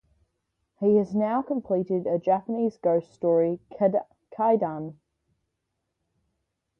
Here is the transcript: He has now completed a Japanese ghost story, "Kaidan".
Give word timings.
He 0.79 0.95
has 0.97 1.13
now 1.13 1.43
completed 1.43 2.07
a 2.07 2.17
Japanese 2.17 2.75
ghost 2.75 3.13
story, 3.13 3.59
"Kaidan". 4.35 4.97